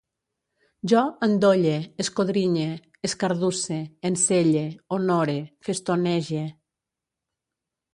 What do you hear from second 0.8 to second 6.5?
Jo endolle, escodrinye, escardusse, enselle, honore, festonege